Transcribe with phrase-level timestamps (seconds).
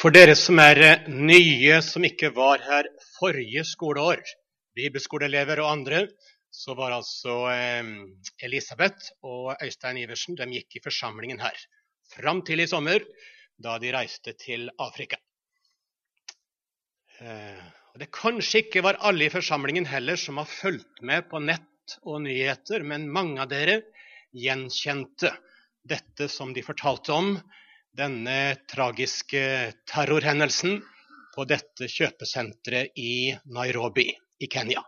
[0.00, 2.86] For dere som er eh, nye, som ikke var her
[3.18, 4.22] forrige skoleår,
[4.78, 5.98] bibelskoleelever og andre,
[6.48, 7.90] så var altså eh,
[8.46, 11.58] Elisabeth og Øystein Iversen de gikk i forsamlingen her.
[12.14, 13.04] Fram til i sommer,
[13.60, 15.20] da de reiste til Afrika.
[17.20, 17.60] Eh,
[18.00, 22.22] Det kanskje ikke var alle i forsamlingen heller som har fulgt med på nett og
[22.24, 23.82] nyheter, men mange av dere
[24.32, 25.34] gjenkjente
[25.84, 27.34] dette som de fortalte om
[27.96, 29.42] denne tragiske
[29.88, 30.80] terrorhendelsen
[31.34, 34.08] på dette kjøpesenteret i Nairobi
[34.40, 34.82] i Kenya.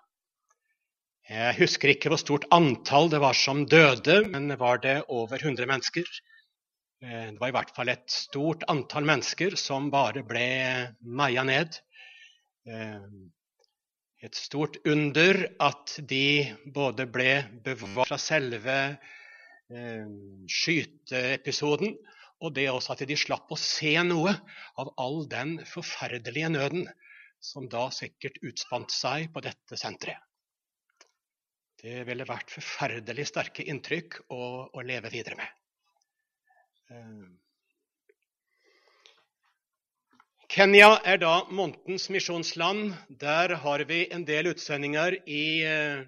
[1.33, 5.69] Jeg husker ikke hvor stort antall det var som døde, men var det over 100
[5.71, 6.09] mennesker?
[7.03, 10.49] Eh, det var i hvert fall et stort antall mennesker som bare ble
[11.03, 11.79] meia ned.
[12.67, 13.07] Eh,
[14.23, 17.31] et stort under at de både ble
[17.65, 18.77] bevart fra selve
[19.73, 20.05] eh,
[20.47, 21.97] skyteepisoden,
[22.43, 24.35] og det også at de slapp å se noe
[24.81, 26.89] av all den forferdelige nøden
[27.43, 30.21] som da sikkert utspant seg på dette senteret.
[31.83, 35.49] Det ville vært forferdelig sterke inntrykk å, å leve videre med.
[36.95, 37.25] Eh,
[40.53, 42.93] Kenya er da månedens misjonsland.
[43.09, 46.05] Der har vi en del utsendinger i eh,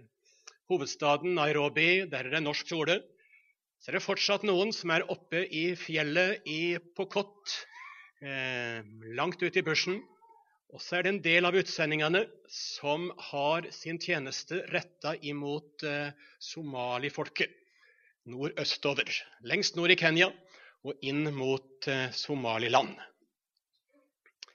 [0.70, 2.05] hovedstaden Nairobi.
[2.12, 3.00] Der er det norsk skole.
[3.85, 7.53] Så er det fortsatt noen som er oppe i fjellet i Pokot,
[8.25, 8.79] eh,
[9.13, 9.99] langt ute i bushen.
[10.73, 16.17] Og så er det en del av utsendingene som har sin tjeneste retta imot eh,
[16.41, 17.53] somalifolket
[18.25, 19.12] nordøstover.
[19.53, 20.31] Lengst nord i Kenya
[20.81, 22.97] og inn mot eh, Somaliland.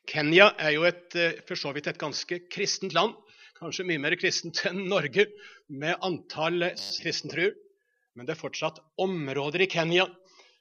[0.09, 3.13] Kenya er jo et, eh, for så vidt et ganske kristent land.
[3.61, 5.29] Kanskje mye mer kristent enn Norge,
[5.69, 7.53] med antall kristentruer.
[8.19, 10.03] Men det er fortsatt områder i Kenya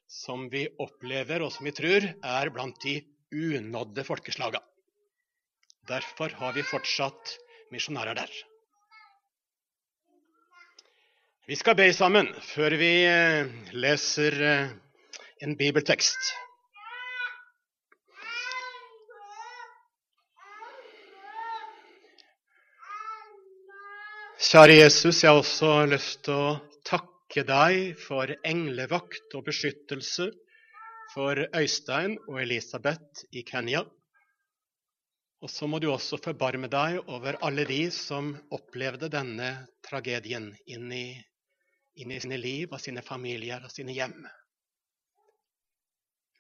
[0.07, 3.01] som vi opplever, og som vi tror er blant de
[3.35, 4.63] unådde folkeslagene.
[5.91, 7.33] Derfor har vi fortsatt
[7.75, 8.31] misjonærer der.
[11.51, 14.71] Vi skal be sammen før vi eh, leser eh,
[15.43, 16.31] en bibeltekst.
[24.47, 26.57] Kjære Jesus, jeg har også lyst til å
[27.39, 30.33] takke deg for englevakt og beskyttelse
[31.13, 33.85] for Øystein og Elisabeth i Kenya.
[35.41, 40.91] Og så må du også forbarme deg over alle de som opplevde denne tragedien inn
[40.91, 41.15] i,
[42.03, 44.27] inn i sine liv og sine familier og sine hjem.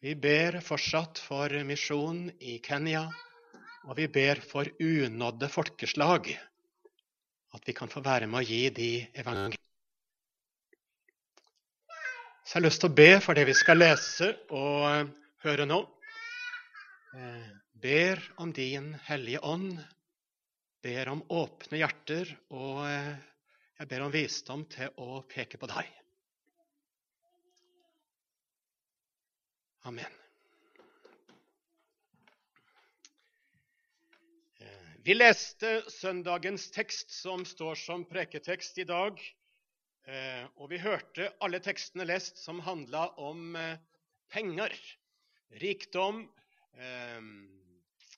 [0.03, 3.07] Vi ber fortsatt for misjon i Kenya,
[3.87, 6.35] og vi ber for unådde folkeslag.
[7.55, 9.63] At vi kan få være med å gi de evangeliet.
[12.49, 15.09] Så jeg har lyst til å be for det vi skal lese og eh,
[15.45, 15.77] høre nå.
[17.13, 19.75] Eh, ber om din Hellige Ånd.
[20.81, 23.11] Ber om åpne hjerter, og eh,
[23.77, 25.93] jeg ber om visdom til å peke på deg.
[29.93, 30.17] Amen.
[35.05, 39.21] Vi leste søndagens tekst, som står som preketekst i dag.
[40.09, 43.77] Eh, og vi hørte alle tekstene lest som handla om eh,
[44.33, 44.73] penger,
[45.61, 46.23] rikdom.
[46.81, 47.27] Eh,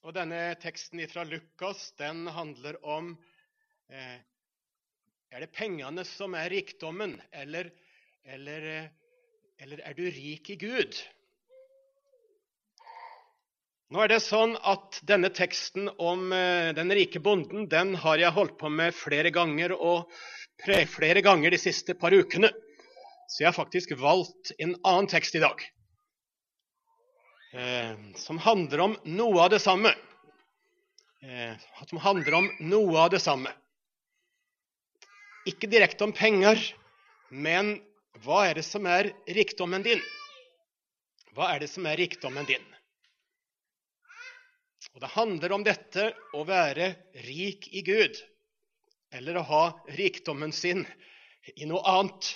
[0.07, 3.17] og denne teksten fra Lukas den handler om
[3.91, 7.73] Er det pengene som er rikdommen, eller,
[8.23, 8.67] eller,
[9.59, 10.95] eller er du rik i Gud?
[13.91, 18.61] Nå er det sånn at Denne teksten om den rike bonden den har jeg holdt
[18.63, 19.75] på med flere ganger.
[19.75, 20.07] og
[20.65, 22.51] flere ganger de siste par ukene.
[23.31, 25.63] Så jeg har faktisk valgt en annen tekst i dag.
[27.55, 29.93] Eh, som handler om noe av det samme.
[31.23, 31.55] Eh,
[31.87, 33.53] som handler om noe av det samme.
[35.49, 36.61] Ikke direkte om penger,
[37.31, 37.79] men
[38.25, 40.03] hva er det som er rikdommen din?
[41.35, 42.67] Hva er det som er rikdommen din?
[44.95, 46.95] Og Det handler om dette å være
[47.27, 48.19] rik i Gud
[49.11, 49.65] eller å ha
[49.99, 50.85] rikdommen sin
[51.57, 52.31] i noe annet.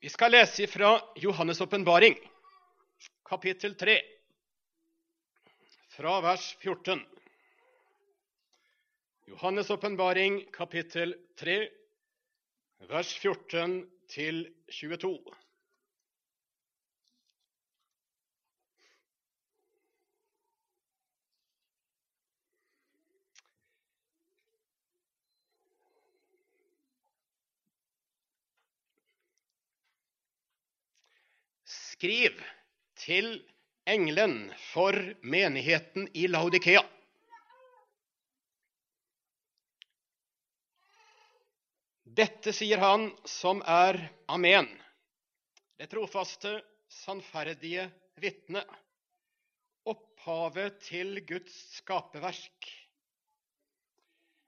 [0.00, 2.16] Vi skal lese fra Johannes' åpenbaring,
[3.28, 3.98] kapittel 3,
[5.92, 7.02] fra vers 14.
[9.28, 11.58] Johannes' åpenbaring, kapittel 3,
[12.88, 13.76] vers 14
[14.08, 15.12] til 22.
[32.00, 32.38] Skriv
[32.96, 33.26] til
[33.84, 36.80] engelen for menigheten i Laudikea.
[42.22, 44.00] Dette sier han som er
[44.32, 44.70] Amen,
[45.76, 46.54] det trofaste,
[46.88, 47.84] sannferdige
[48.24, 48.64] vitne,
[49.84, 52.72] opphavet til Guds skaperverk.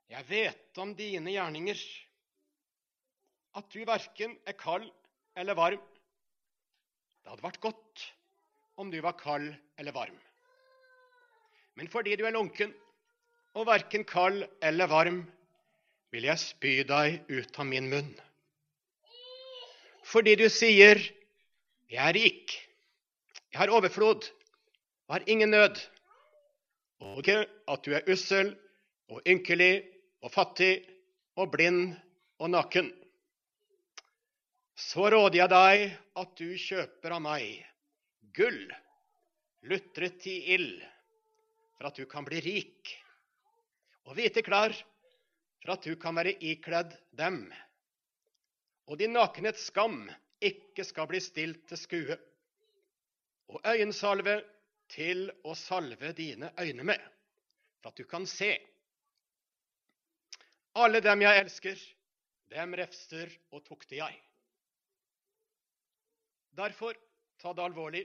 [0.09, 1.85] Jeg vet om dine gjerninger,
[3.61, 4.89] at du verken er kald
[5.37, 5.89] eller varm.
[7.23, 8.05] Det hadde vært godt
[8.83, 10.19] om du var kald eller varm.
[11.79, 12.73] Men fordi du er lunken
[13.57, 15.23] og verken kald eller varm,
[16.13, 18.11] vil jeg spy deg ut av min munn.
[20.05, 20.99] Fordi du sier,
[21.89, 22.53] 'Jeg er rik,
[23.53, 24.29] jeg har overflod
[25.09, 25.81] og har ingen nød',
[27.01, 28.57] og ikke at du er ussel
[29.09, 29.85] og ynkelig
[30.23, 30.87] og fattig
[31.37, 31.97] og blind
[32.39, 32.93] og naken.
[34.79, 35.83] Så råder jeg deg
[36.23, 37.61] at du kjøper av meg
[38.37, 38.65] gull
[39.69, 40.81] lutret i ild,
[41.77, 42.95] for at du kan bli rik,
[44.09, 44.75] og hvite klær
[45.63, 47.45] for at du kan være ikledd dem,
[48.91, 50.03] og din nakenhets skam
[50.43, 52.19] ikke skal bli stilt til skue,
[53.53, 54.41] og øyensalve
[54.93, 57.01] til å salve dine øyne med,
[57.81, 58.51] for at du kan se.
[60.81, 61.81] Alle dem jeg elsker,
[62.53, 64.17] dem refser og tukter jeg.
[66.57, 66.97] Derfor,
[67.41, 68.03] ta det alvorlig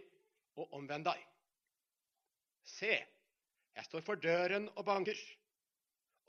[0.57, 1.19] og omvend deg.
[2.67, 2.93] Se,
[3.77, 5.17] jeg står for døren og banker.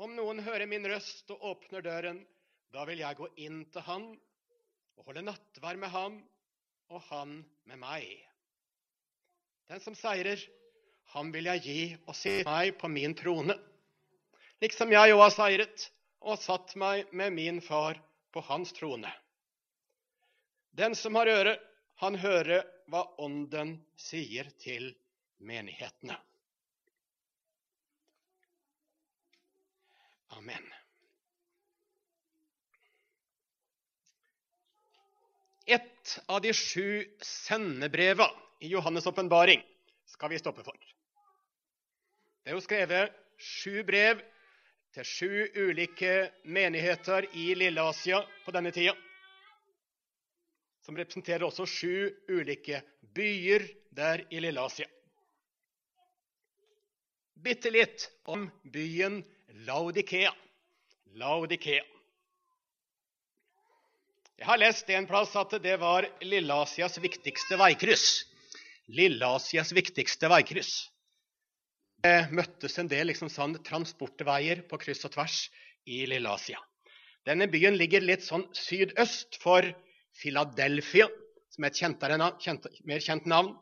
[0.02, 2.20] Om noen hører min røst og åpner døren,
[2.74, 4.10] da vil jeg gå inn til han
[4.98, 6.18] og holde nattvær med ham
[6.92, 7.38] og han
[7.70, 8.04] med meg.
[9.68, 10.40] Den som seirer,
[11.14, 13.56] ham vil jeg gi og sitte meg på min trone,
[14.60, 15.86] liksom jeg òg har seiret
[16.20, 17.98] og satt meg med min far
[18.34, 19.10] på hans trone.
[20.78, 21.56] Den som har øre,
[21.98, 24.92] han hører hva Ånden sier til
[25.42, 26.16] menighetene.
[30.38, 30.68] Amen.
[35.66, 38.30] Ett av de sju sendebreva
[38.60, 39.64] i Johannes' åpenbaring
[40.06, 40.78] skal vi stoppe for.
[42.44, 44.22] Det er jo skrevet sju brev
[44.94, 45.32] til sju
[45.66, 46.14] ulike
[46.48, 48.94] menigheter i Lille-Asia på denne tida.
[50.88, 52.78] Som representerer også sju ulike
[53.12, 54.86] byer der i Lille-Asia.
[57.36, 59.18] Bitte litt om byen
[59.66, 60.30] Laudikea.
[61.20, 61.82] Laudikea.
[64.40, 68.06] Jeg har lest en plass at det var Lilleasias viktigste veikryss.
[68.88, 70.70] Lilleasias viktigste veikryss.
[72.00, 75.36] Det møttes en del liksom sånn transportveier på kryss og tvers
[75.84, 76.56] i Lilleasia.
[77.28, 79.68] Denne byen ligger litt sånn sydøst for
[80.18, 81.08] Philadelphia,
[81.54, 83.54] som er et kjentere, kjent, mer kjent navn.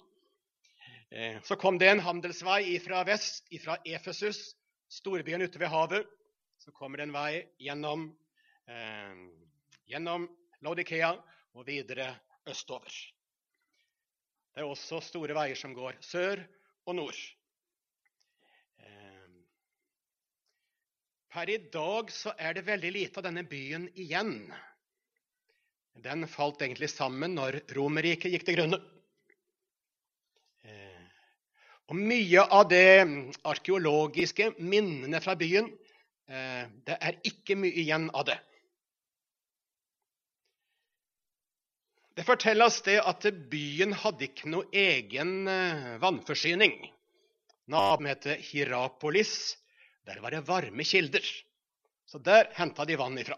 [1.11, 4.55] Eh, så kom det en handelsvei fra vest, fra Efesus,
[4.91, 6.07] storbyen ute ved havet,
[6.59, 8.09] så kommer det en vei gjennom,
[8.69, 9.15] eh,
[9.87, 10.27] gjennom
[10.65, 11.13] Laudikea
[11.55, 12.09] og videre
[12.49, 12.91] østover.
[14.55, 16.41] Det er også store veier som går sør
[16.87, 17.19] og nord.
[18.81, 19.27] Eh,
[21.29, 24.49] per i dag så er det veldig lite av denne byen igjen.
[26.05, 28.83] Den falt egentlig sammen når Romerriket gikk til grunne.
[31.87, 33.07] Og mye av det
[33.47, 35.69] arkeologiske minnene fra byen
[36.27, 38.39] eh, Det er ikke mye igjen av det.
[42.17, 46.75] Det fortelles det at byen hadde ikke noe egen eh, vannforsyning.
[47.71, 49.55] Naboen het Hierapolis.
[50.07, 51.23] Der var det varme kilder.
[52.07, 53.37] Så der henta de vann ifra.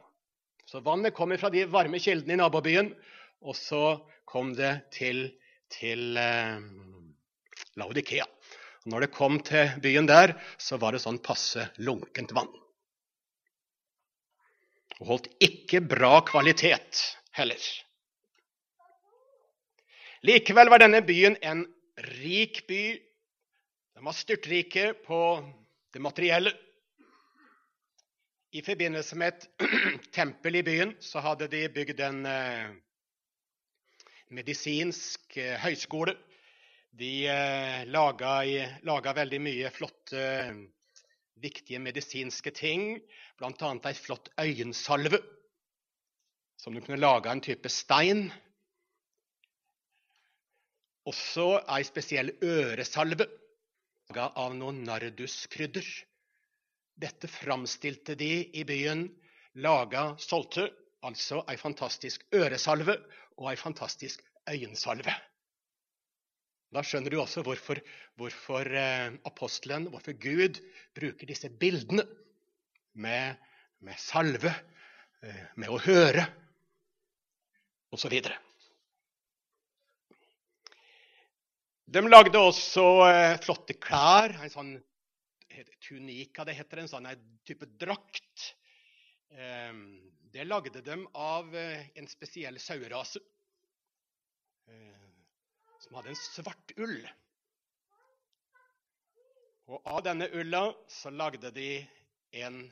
[0.68, 2.90] Så vannet kom fra de varme kildene i nabobyen,
[3.40, 5.22] og så kom det til,
[5.72, 6.58] til eh,
[7.80, 8.26] Laudikea.
[8.84, 12.52] Og når det kom til byen der, så var det sånn passe lunkent vann.
[14.98, 17.00] Og holdt ikke bra kvalitet
[17.38, 17.64] heller.
[20.28, 21.64] Likevel var denne byen en
[22.20, 22.84] rik by.
[23.96, 25.22] Den var styrtrike på
[25.96, 26.52] det materielle.
[28.56, 29.48] I forbindelse med et
[30.16, 32.70] tempel i byen så hadde de bygd en eh,
[34.32, 36.14] medisinsk eh, høyskole
[36.96, 40.22] de eh, laga, veldig mye flotte,
[41.44, 42.96] viktige medisinske ting.
[43.36, 43.74] Bl.a.
[43.90, 45.20] ei flott øyensalve
[46.58, 48.30] som du kunne lage av en type stein.
[51.04, 53.28] Også ei spesiell øresalve
[54.08, 55.84] laga av noe narduskrydder.
[56.98, 59.06] Dette framstilte de i byen,
[59.62, 60.66] laga, solgte
[61.06, 62.96] altså ei fantastisk øresalve
[63.38, 65.14] og ei fantastisk øyensalve.
[66.74, 67.78] Da skjønner du også hvorfor,
[68.18, 70.58] hvorfor eh, apostelen, hvorfor Gud,
[70.96, 72.04] bruker disse bildene
[72.92, 73.38] med,
[73.80, 74.52] med salve,
[75.22, 76.26] eh, med å høre
[77.94, 78.18] osv.
[81.88, 84.34] De lagde også eh, flotte klær.
[84.42, 84.74] En sånn
[85.80, 87.08] tunika, det heter en sånn
[87.46, 88.52] type drakt.
[89.30, 89.72] Eh,
[90.32, 93.22] det lagde de av eh, en spesiell sauerase.
[94.68, 95.08] Eh,
[95.78, 97.00] som hadde en svart ull.
[99.68, 101.70] Og av denne ulla så lagde de
[102.40, 102.62] en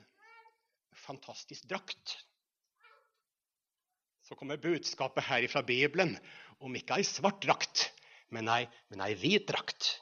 [0.97, 2.17] fantastisk drakt.
[4.25, 6.17] Så kommer budskapet her fra Bibelen
[6.59, 7.85] om ikke ei svart drakt,
[8.33, 9.93] men ei, men ei hvit drakt.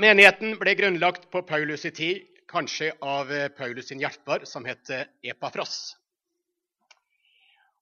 [0.00, 4.88] Menigheten ble grunnlagt på Paulus' i tid, kanskje av eh, Paulus' sin hjelper, som het
[5.20, 5.98] Epafras.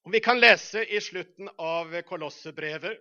[0.02, 2.99] Og Vi kan lese i slutten av Kolossebrevet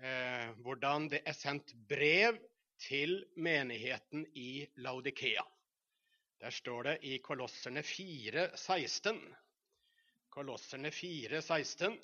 [0.00, 2.38] eh, hvordan det er sendt brev
[2.80, 5.44] til menigheten i Laudikea.
[6.40, 9.20] Der står det i Kolosserne 4, 16.
[10.32, 12.00] Kolosserne 4, 16.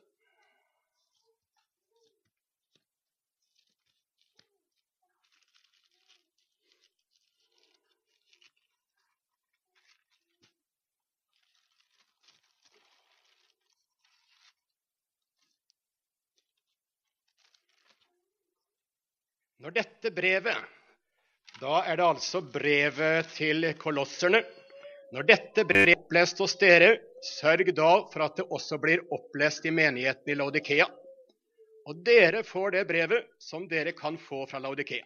[19.67, 20.59] Når dette brevet
[21.59, 24.39] Da er det altså brevet til kolosserne.
[25.11, 26.93] Når dette brevet er opplest hos dere,
[27.27, 30.87] sørg da for at det også blir opplest i menigheten i Laudikea.
[31.91, 35.03] Og dere får det brevet som dere kan få fra Laudikea.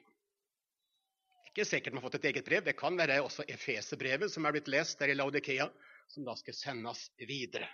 [1.49, 2.61] Ikke sikkert man har fått et eget brev.
[2.67, 5.71] Det kan være også Efeserbrevet som er blitt lest der i Laudikea,
[6.13, 7.71] som da skal sendes videre.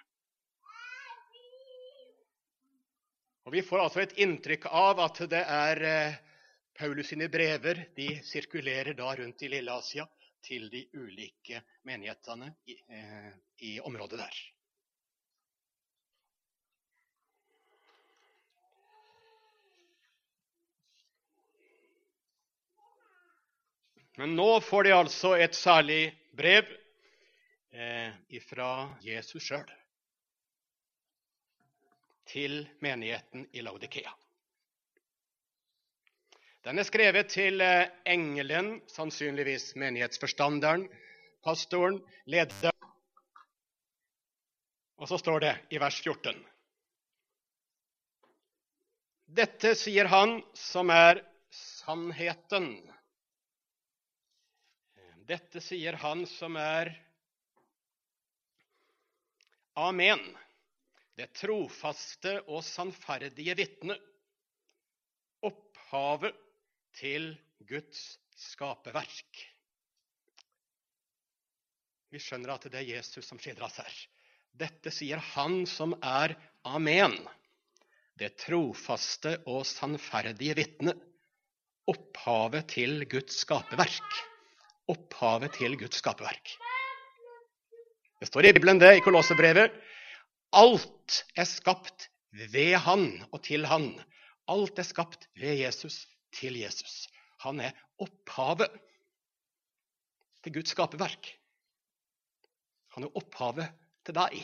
[3.42, 6.22] Og Vi får altså et inntrykk av at det er eh,
[6.78, 10.04] Paulus sine brever de sirkulerer da rundt i Lille-Asia
[10.44, 13.30] til de ulike menighetene i, eh,
[13.64, 14.42] i området der.
[24.16, 26.68] Men nå får de altså et særlig brev
[27.72, 28.12] eh,
[28.48, 28.70] fra
[29.04, 29.72] Jesus sjøl
[32.26, 34.12] til menigheten i Laudikea.
[36.66, 40.88] Den er skrevet til eh, engelen, sannsynligvis menighetsforstanderen,
[41.46, 42.88] pastoren, lederen.
[44.98, 46.40] Og så står det i vers 14.
[49.38, 51.20] Dette sier han som er
[51.54, 52.66] sannheten.
[55.30, 56.90] Dette sier han som er
[59.78, 60.24] Amen,
[61.14, 63.98] det trofaste og sannferdige vitne,
[65.46, 66.42] opphavet
[66.96, 67.34] til
[67.68, 69.42] Guds skaperverk.
[72.12, 73.96] Vi skjønner at det er Jesus som skildres her.
[74.56, 76.36] Dette sier han som er
[76.66, 77.14] Amen,
[78.16, 80.96] det trofaste og sannferdige vitne.
[81.86, 84.16] Opphavet til Guds skaperverk.
[84.90, 86.56] Opphavet til Guds skaperverk.
[88.16, 89.74] Det står i Bibelen det, i Kolossebrevet.
[90.56, 93.92] Alt er skapt ved Han og til Han.
[94.48, 97.06] Alt er skapt ved Jesus til Jesus.
[97.44, 98.72] Han er opphavet
[100.42, 101.32] til Guds skaperverk.
[102.96, 103.68] Han er opphavet
[104.06, 104.38] til deg.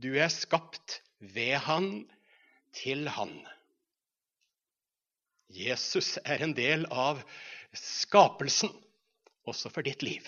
[0.00, 2.08] Du er skapt ved han,
[2.72, 3.32] til han.
[5.50, 7.18] Jesus er en del av
[7.74, 8.70] skapelsen,
[9.48, 10.22] også for ditt liv.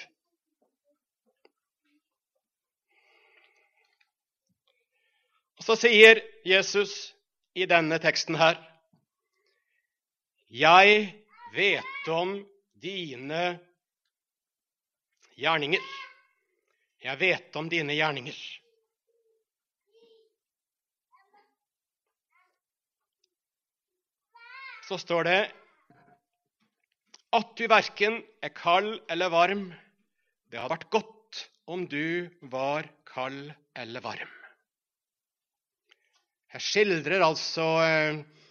[5.60, 7.12] Og Så sier Jesus
[7.54, 8.58] i denne teksten her
[10.52, 11.04] jeg
[11.54, 12.34] vet om
[12.76, 13.44] dine
[15.40, 15.84] gjerninger.
[17.02, 18.36] Jeg vet om dine gjerninger.
[24.84, 25.40] Så står det
[27.32, 29.64] at du verken er kald eller varm.
[30.52, 31.40] Det hadde vært godt
[31.72, 34.36] om du var kald eller varm.
[36.52, 38.41] Her skildrer altså Eh,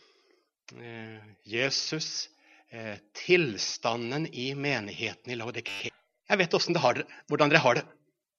[1.43, 2.29] Jesus
[2.69, 5.91] eh, tilstanden i menigheten i Laudikea.
[6.27, 7.85] Jeg vet dere, hvordan dere har det.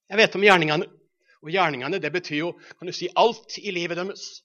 [0.09, 0.87] Jeg vet om gjerningene.
[1.43, 4.41] Og gjerningene det betyr jo kan du si, alt i livet deres.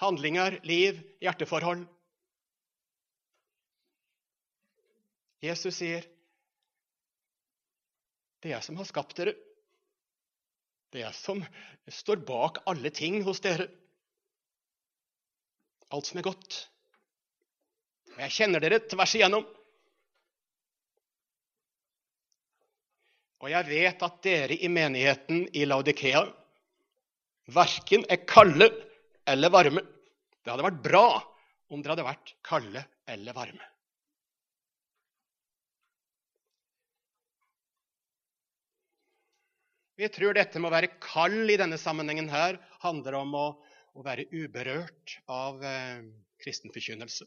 [0.00, 1.84] Handlinger, liv, hjerteforhold.
[5.44, 6.06] Jesus sier,
[8.40, 9.32] Det er jeg som har skapt dere.
[10.92, 11.38] Det er jeg som
[11.88, 13.70] står bak alle ting hos dere.
[15.94, 16.56] Alt som er godt.
[18.14, 19.44] Og jeg kjenner dere tvers igjennom.
[23.44, 26.24] Og jeg vet at dere i menigheten i Laudikea
[27.54, 28.70] verken er kalde
[29.28, 29.84] eller varme.
[30.40, 31.06] Det hadde vært bra
[31.70, 33.62] om dere hadde vært kalde eller varme.
[39.94, 43.44] Vi tror dette med å være kald i denne sammenhengen her handler om å,
[43.94, 46.04] å være uberørt av eh,
[46.42, 47.26] kristen forkynnelse.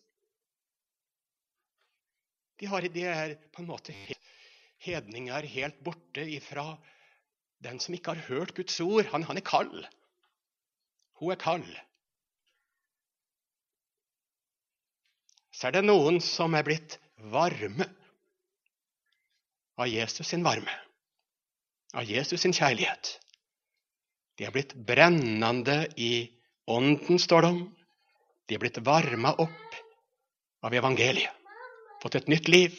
[2.57, 3.93] De, har, de, er på en måte
[4.83, 6.71] hedninger helt borte ifra
[7.63, 9.05] den som ikke har hørt Guds ord.
[9.13, 9.85] Han, han er kald.
[11.21, 11.69] Hun er kald.
[15.53, 16.99] Så er det noen som er blitt
[17.33, 17.87] varme
[19.77, 20.73] av Jesus sin varme
[21.97, 23.17] av Jesus sin kjærlighet.
[24.37, 26.27] De er blitt brennende i
[26.67, 27.63] ånden, står det om.
[28.47, 29.79] De er blitt varma opp
[30.63, 31.33] av evangeliet,
[32.01, 32.77] fått et nytt liv.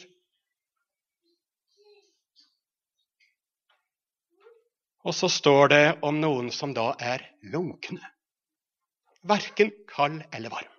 [5.07, 8.03] Og så står det om noen som da er lunkne.
[9.29, 10.75] Verken kald eller varm.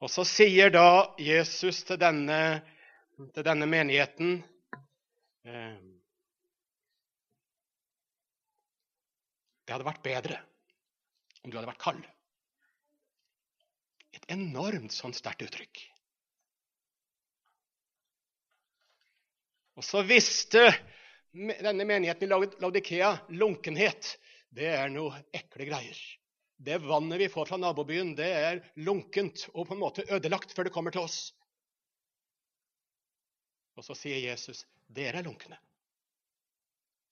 [0.00, 2.62] Og så sier da Jesus til denne,
[3.34, 4.38] til denne menigheten
[9.70, 10.36] Det hadde vært bedre
[11.44, 12.06] om du hadde vært kald.
[14.18, 15.78] Et enormt sånn sterkt uttrykk.
[19.78, 20.64] Og så visste
[21.30, 22.30] denne menigheten i
[22.64, 24.16] Laudikea lunkenhet.
[24.50, 26.00] Det er noe ekle greier.
[26.58, 30.66] Det vannet vi får fra nabobyen, det er lunkent og på en måte ødelagt før
[30.66, 31.20] det kommer til oss.
[33.78, 35.62] Og så sier Jesus, 'Dere er lunkne'.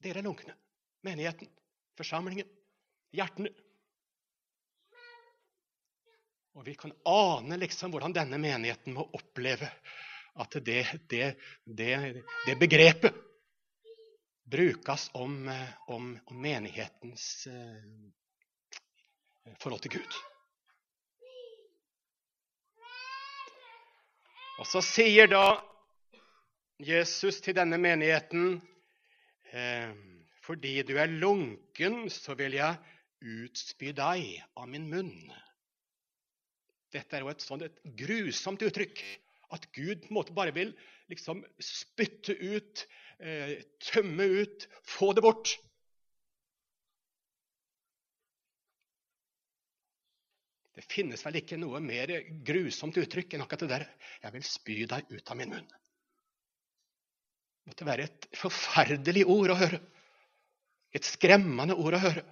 [0.03, 0.59] Dere er lunkne.
[1.07, 1.55] Menigheten,
[1.99, 2.49] forsamlingen,
[3.15, 3.51] hjertene.
[6.59, 9.71] Og vi kan ane liksom hvordan denne menigheten må oppleve
[10.39, 10.81] at det,
[11.11, 11.29] det,
[11.67, 11.95] det,
[12.47, 13.15] det begrepet
[14.49, 15.51] brukes om,
[15.87, 17.83] om, om menighetens eh,
[19.61, 20.19] forhold til Gud.
[24.59, 25.61] Og så sier da
[26.83, 28.57] Jesus til denne menigheten
[29.53, 29.93] eh,
[30.49, 32.79] fordi du er lunken, så vil jeg
[33.21, 35.33] utspy deg av min munn.
[36.95, 39.03] Dette er jo et sånt et grusomt uttrykk.
[39.53, 40.73] At Gud på en måte bare vil
[41.13, 42.85] liksom spytte ut,
[43.21, 45.53] eh, tømme ut, få det bort.
[50.79, 52.13] Det finnes vel ikke noe mer
[52.47, 53.87] grusomt uttrykk enn akkurat det der.
[54.23, 55.69] Jeg vil spy deg ut av min munn
[57.65, 59.81] Det måtte være et forferdelig ord å høre.
[60.97, 62.25] Et skremmende ord å høre.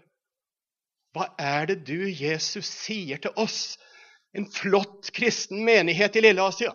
[1.16, 3.76] Hva er det du, Jesus, sier til oss,
[4.36, 6.74] en flott kristen menighet i Lille-Asia?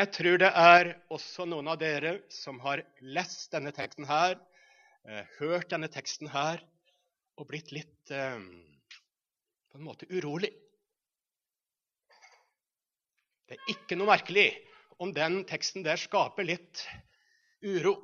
[0.00, 4.38] Jeg tror det er også noen av dere som har lest denne teksten her,
[5.04, 6.62] eh, hørt denne teksten her
[7.36, 8.38] og blitt litt eh,
[9.70, 10.50] på en måte urolig.
[13.46, 14.48] Det er ikke noe merkelig
[15.02, 16.84] om den teksten der skaper litt
[17.66, 17.96] uro.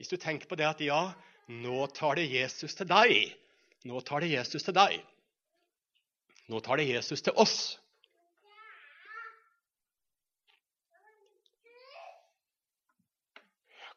[0.00, 1.00] Hvis du tenker på det at ja,
[1.50, 3.14] nå tar det Jesus til deg.
[3.88, 5.00] Nå tar det Jesus til deg.
[6.48, 7.56] Nå tar det Jesus til oss.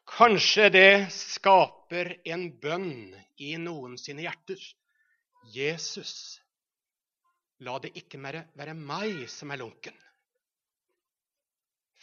[0.04, 4.60] Kanskje det skaper en bønn i noen sine hjerter.
[5.54, 6.40] Jesus,
[7.64, 9.96] la det ikke mer være meg som er lunken.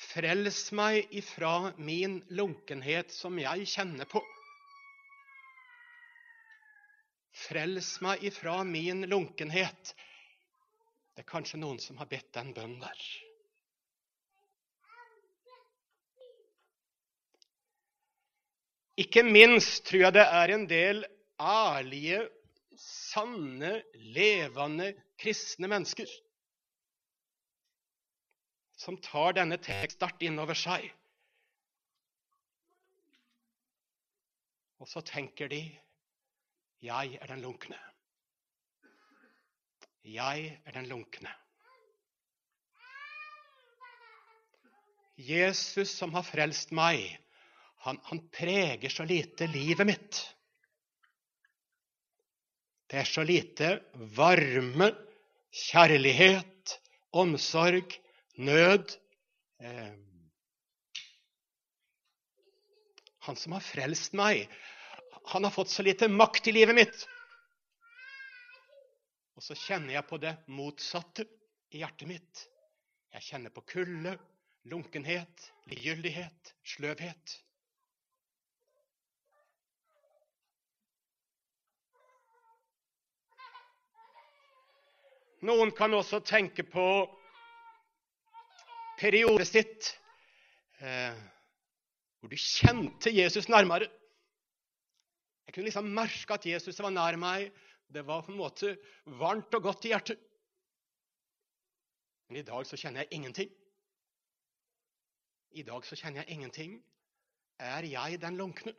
[0.02, 4.22] Frels meg ifra min lunkenhet som jeg kjenner på.
[7.46, 9.94] Frels meg ifra min lunkenhet.
[11.14, 13.06] Det er kanskje noen som har bedt den bønnen der.
[19.02, 21.06] Ikke minst tror jeg det er en del
[21.42, 22.26] ærlige,
[22.82, 23.80] sanne,
[24.16, 26.10] levende kristne mennesker
[28.82, 30.88] som tar denne teksten sterkt inn over seg.
[34.82, 35.62] Og så tenker de
[36.82, 37.78] 'Jeg er den lunkne'.
[40.04, 41.30] Jeg er den lunkne.
[45.18, 47.21] Jesus som har frelst meg,
[47.82, 50.22] han, han preger så lite livet mitt.
[52.88, 53.72] Det er så lite
[54.14, 54.92] varme,
[55.52, 56.76] kjærlighet,
[57.18, 57.96] omsorg,
[58.38, 58.94] nød.
[59.64, 59.94] Eh,
[63.26, 64.46] han som har frelst meg,
[65.34, 67.04] han har fått så lite makt i livet mitt.
[69.38, 71.26] Og så kjenner jeg på det motsatte
[71.74, 72.48] i hjertet mitt.
[73.16, 74.20] Jeg kjenner på kulde,
[74.70, 77.42] lunkenhet, likegyldighet, sløvhet.
[85.48, 86.86] Noen kan også tenke på
[89.02, 89.88] periodet sitt
[90.82, 91.18] eh,
[92.22, 93.88] hvor du kjente Jesus nærmere.
[95.48, 97.50] Jeg kunne liksom merke at Jesus var nær meg.
[97.92, 98.76] Det var på en måte
[99.20, 100.22] varmt og godt i hjertet.
[102.30, 103.50] Men i dag så kjenner jeg ingenting.
[105.52, 106.78] I dag så kjenner jeg ingenting.
[107.60, 108.72] Er jeg den lunkne?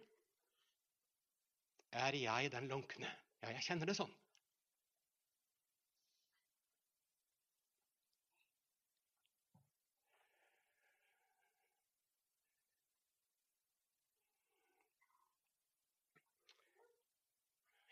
[1.92, 3.10] Er jeg den lunkne?
[3.42, 4.14] Ja, jeg kjenner det sånn.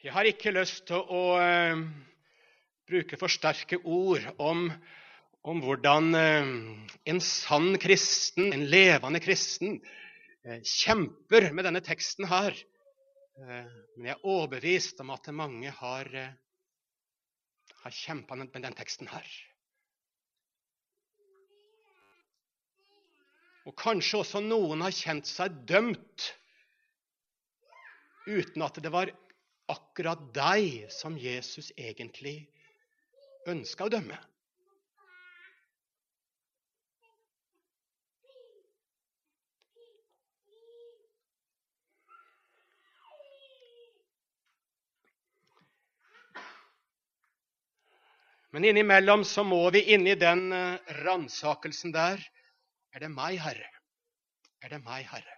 [0.01, 1.81] Jeg har ikke lyst til å uh,
[2.89, 4.63] bruke for sterke ord om,
[5.45, 6.49] om hvordan uh,
[7.13, 9.77] en sann kristen, en levende kristen,
[10.49, 12.57] uh, kjemper med denne teksten her.
[13.41, 16.09] men jeg er overbevist om at mange har,
[17.85, 19.31] har kjempa med den teksten her.
[23.69, 26.35] Og kanskje også noen har kjent seg dømt
[28.29, 29.13] uten at det var
[29.71, 32.43] akkurat deg som Jesus egentlig
[33.51, 34.19] ønska å dømme.
[48.51, 52.23] Men innimellom så må vi inni den eh, ransakelsen der
[52.91, 53.69] Er det meg, Herre?
[54.59, 55.37] Er det meg, Herre?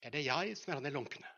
[0.00, 1.28] Er det jeg som er han i lunkne?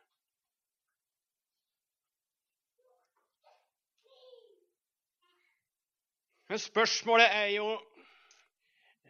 [6.55, 7.65] Men spørsmålet er jo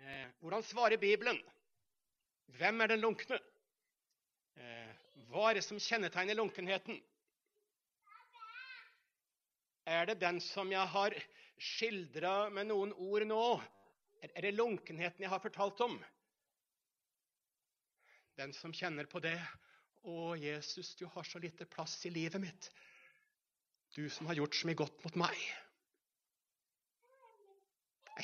[0.01, 1.37] eh, hvordan svarer Bibelen?
[2.57, 3.37] Hvem er den lunkne?
[4.57, 4.95] Eh,
[5.29, 6.97] hva er det som kjennetegner lunkenheten?
[9.85, 11.19] Er det den som jeg har
[11.61, 13.43] skildra med noen ord nå?
[14.31, 15.99] Er det lunkenheten jeg har fortalt om?
[18.41, 19.37] Den som kjenner på det.
[20.01, 22.71] Å, Jesus, du har så lite plass i livet mitt.
[23.93, 25.45] Du som har gjort så mye godt mot meg.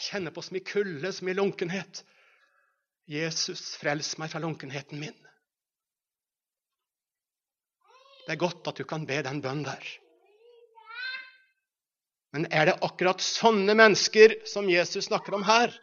[0.01, 1.99] Jeg kjenner på så mye kulde, så mye lunkenhet.
[3.11, 5.17] Jesus, frels meg fra lunkenheten min.
[8.25, 9.91] Det er godt at du kan be den bønnen der.
[12.33, 15.75] Men er det akkurat sånne mennesker som Jesus snakker om her?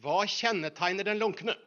[0.00, 1.58] Hva kjennetegner den lunkne?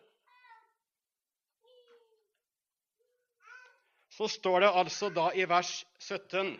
[4.17, 6.55] Så står det altså da i vers 17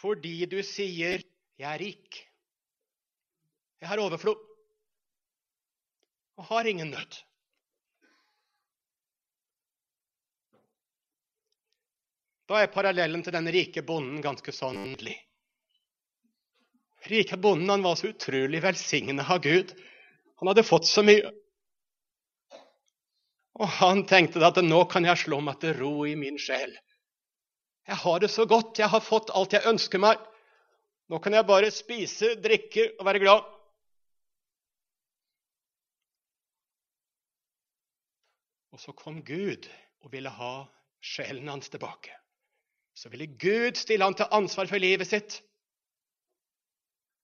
[0.00, 1.22] fordi du sier
[1.58, 2.22] 'jeg er rik'.
[3.80, 4.36] Jeg har overflod
[6.36, 7.22] og har ingen nød.
[12.46, 15.16] Da er parallellen til den rike bonden ganske nydelig.
[17.10, 19.74] Rike bonden han var så utrolig velsignet av Gud.
[20.38, 21.32] Han hadde fått så mye.
[23.56, 26.74] Og han tenkte at nå kan jeg slå meg til ro i min sjel.
[27.86, 28.78] Jeg har det så godt.
[28.78, 30.22] Jeg har fått alt jeg ønsker meg.
[31.06, 33.44] Nå kan jeg bare spise, drikke og være glad.
[38.74, 39.68] Og så kom Gud
[40.04, 40.66] og ville ha
[41.00, 42.12] sjelen hans tilbake.
[42.96, 45.38] Så ville Gud stille han til ansvar for livet sitt.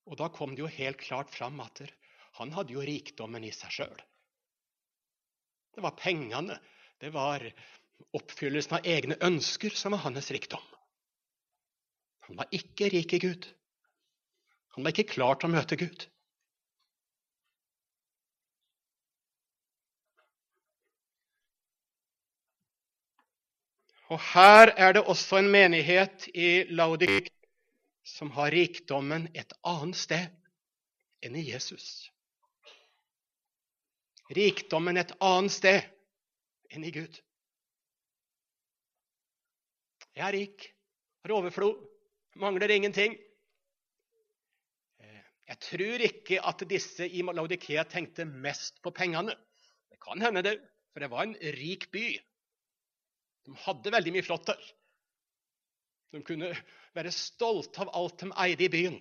[0.07, 1.83] Og da kom det jo helt klart fram at
[2.39, 4.01] han hadde jo rikdommen i seg sjøl.
[5.73, 6.59] Det var pengene,
[7.01, 7.45] det var
[8.17, 10.63] oppfyllelsen av egne ønsker som var hans rikdom.
[12.29, 13.47] Han var ikke rik i Gud.
[14.77, 16.07] Han var ikke klar til å møte Gud.
[24.13, 27.31] Og her er det også en menighet i Laudik
[28.05, 30.27] som har rikdommen et annet sted
[31.25, 32.11] enn i Jesus.
[34.37, 35.89] Rikdommen et annet sted
[36.73, 37.21] enn i Gud.
[40.17, 40.67] Jeg er rik,
[41.25, 41.79] har overflod,
[42.43, 43.15] mangler ingenting.
[45.01, 49.35] Eh, Jeg tror ikke at disse i Laudikea tenkte mest på pengene.
[49.91, 50.59] Det kan hende, det,
[50.93, 52.07] for det var en rik by.
[53.47, 54.61] De hadde veldig mye flott der.
[56.13, 56.53] De kunne
[56.95, 59.01] være stolte av alt de eide i byen.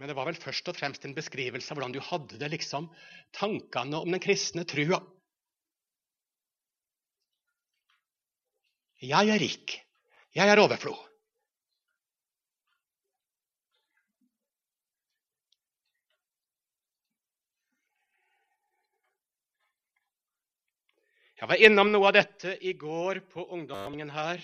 [0.00, 2.86] Men det var vel først og fremst en beskrivelse av hvordan du hadde det, liksom,
[3.36, 5.02] tankene om den kristne trua.
[9.00, 9.78] Jeg er rik.
[10.36, 10.98] Jeg er overflod.
[21.40, 24.42] Jeg var innom noe av dette i går på ungdommen her.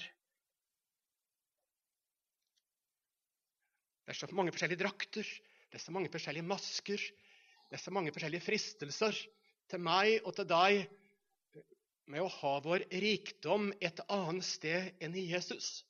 [4.07, 5.29] Det er så mange forskjellige drakter,
[5.69, 7.03] det er så mange forskjellige masker,
[7.69, 9.19] det er så mange forskjellige fristelser
[9.69, 10.87] til meg og til deg
[12.13, 15.85] med å ha vår rikdom et annet sted enn i Jesus.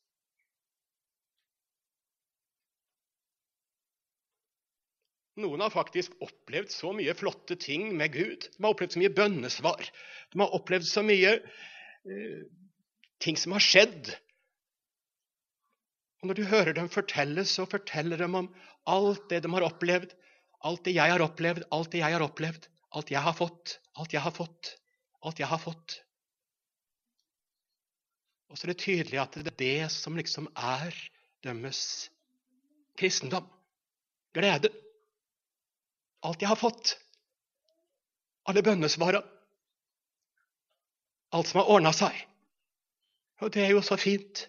[5.36, 8.46] Noen har faktisk opplevd så mye flotte ting med Gud.
[8.56, 9.90] De har opplevd så mye bønnesvar.
[10.32, 12.46] De har opplevd så mye uh,
[13.20, 14.14] ting som har skjedd
[16.26, 18.48] og Når du hører dem fortelle, så forteller de om
[18.90, 20.14] alt det de har opplevd,
[20.66, 22.66] alt det jeg har opplevd, alt det jeg har opplevd,
[22.98, 24.72] alt jeg har fått, alt jeg har fått,
[25.22, 26.00] alt jeg har fått.
[28.48, 30.94] Og så er det tydelig at det er det som liksom er
[31.44, 31.80] deres
[32.98, 33.46] kristendom.
[34.36, 34.70] Glede.
[36.26, 36.96] Alt jeg har fått.
[38.46, 39.22] Alle bønnesvara.
[41.34, 42.14] Alt som har ordna seg.
[43.42, 44.46] Og det er jo så fint.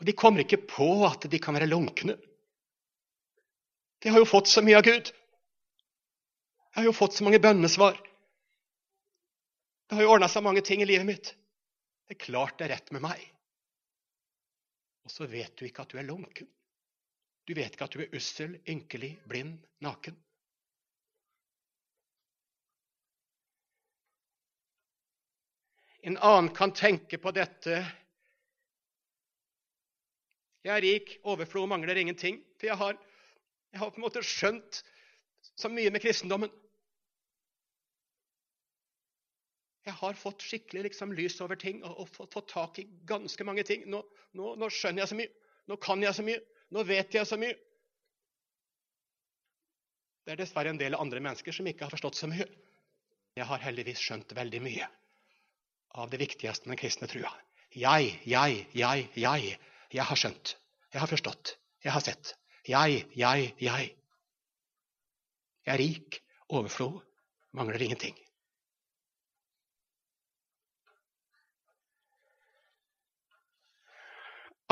[0.00, 2.16] Og de kommer ikke på at de kan være lunkne.
[4.02, 5.12] De har jo fått så mye av Gud.
[6.72, 8.00] Jeg har jo fått så mange bønnesvar.
[9.92, 11.26] Det har jo ordna seg mange ting i livet mitt.
[12.08, 13.26] Det er klart det er rett med meg.
[15.04, 16.48] Og så vet du ikke at du er lunken.
[17.44, 20.16] Du vet ikke at du er ussel, ynkelig, blind, naken.
[26.08, 27.76] En annen kan tenke på dette
[30.62, 32.40] jeg er rik, overflod, mangler ingenting.
[32.56, 32.96] For jeg har,
[33.76, 34.80] jeg har på en måte skjønt
[35.52, 36.61] så mye med kristendommen.
[39.82, 43.44] Jeg har fått skikkelig liksom, lys over ting og, og fått, fått, tak i ganske
[43.46, 43.84] mange ting.
[43.90, 44.02] Nå,
[44.38, 45.32] nå, nå, skjønner jeg så mye.
[45.70, 46.42] Nå kan jeg så mye.
[46.72, 47.56] Nå vet jeg så mye.
[50.22, 52.46] Det er dessverre en del andre mennesker som ikke har forstått så mye.
[53.34, 54.86] Jeg har heldigvis skjønt veldig mye
[55.98, 57.32] av det viktigste med den kristne trua.
[57.72, 59.56] Jeg, jeg, jeg, jeg.
[59.92, 60.54] Jeg har skjønt.
[60.92, 61.56] Jeg har forstått.
[61.84, 62.34] Jeg har sett.
[62.68, 63.90] Jeg, jeg, jeg.
[65.66, 66.20] Jeg er rik,
[66.52, 67.00] overflod,
[67.56, 68.16] mangler ingenting.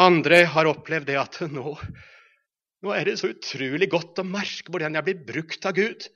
[0.00, 1.74] Andre har opplevd det at nå,
[2.80, 6.06] nå er det så utrolig godt å merke hvordan jeg blir brukt av Gud.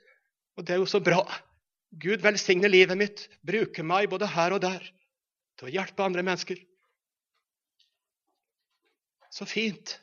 [0.56, 1.20] Og det er jo så bra.
[2.00, 4.86] Gud velsigne livet mitt, bruker meg både her og der
[5.58, 6.58] til å hjelpe andre mennesker.
[9.34, 9.98] Så fint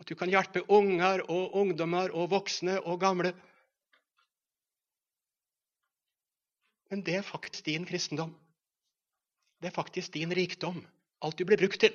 [0.00, 3.32] at du kan hjelpe unger og ungdommer og voksne og gamle.
[6.90, 8.32] Men det er faktisk din kristendom.
[9.62, 10.80] Det er faktisk din rikdom.
[11.22, 11.94] Alt du blir brukt til.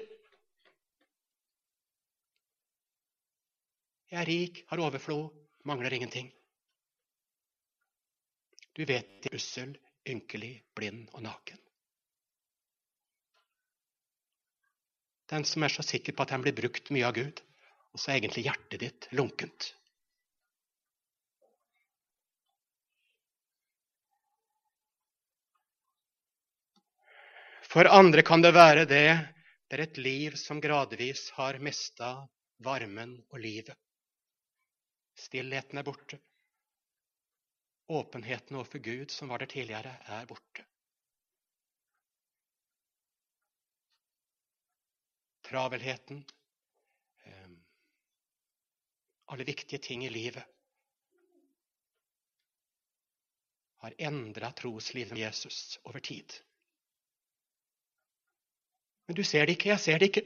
[4.15, 5.25] Jeg er rik, har overflod,
[5.67, 6.30] mangler ingenting.
[8.71, 9.73] Du vet det er ussel,
[10.08, 11.60] ynkelig, blind og naken.
[15.28, 17.41] Den som er så sikker på at han blir brukt mye av Gud,
[17.91, 19.71] og så er egentlig hjertet ditt lunkent.
[27.67, 29.08] For andre kan det være det
[29.65, 32.21] det er et liv som gradvis har mista
[32.63, 33.75] varmen og livet.
[35.15, 36.19] Stillheten er borte.
[37.88, 40.65] Åpenheten overfor Gud, som var der tidligere, er borte.
[45.45, 46.25] travelheten,
[47.23, 47.58] ehm,
[49.25, 50.43] alle viktige ting i livet,
[53.84, 56.34] har endra troslivet med Jesus over tid.
[59.08, 60.25] Men du ser det ikke, jeg ser det ikke.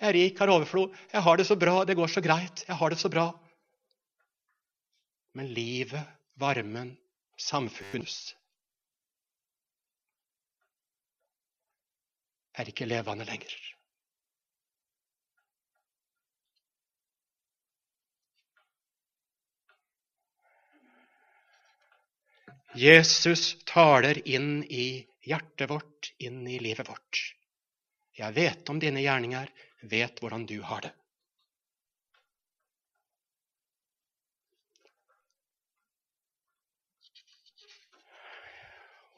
[0.00, 2.76] Jeg er rik, har overflod, jeg har det så bra, det går så greit, jeg
[2.76, 3.26] har det så bra.
[5.32, 6.96] Men livet, varmen,
[7.40, 8.34] samfunns
[12.52, 13.54] er ikke levende lenger.
[22.76, 27.20] Jesus taler inn i hjertet vårt, inn i livet vårt.
[28.16, 29.50] Jeg vet om dine gjerninger,
[29.88, 30.92] vet hvordan du har det.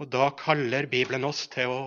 [0.04, 1.78] Og da kaller Bibelen oss til å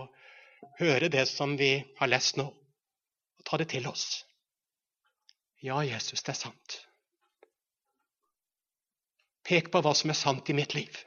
[0.80, 4.24] høre det som vi har lest nå, og ta det til oss.
[5.62, 6.80] Ja, Jesus, det er sant.
[9.46, 10.98] Pek på hva som er sant i mitt liv.